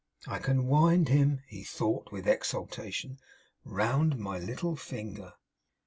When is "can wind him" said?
0.39-1.43